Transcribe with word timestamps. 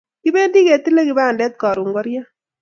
Kipendi 0.23 0.59
ketile 0.67 1.01
kpandet 1.07 1.53
karun 1.61 1.89
koriya 1.95 2.23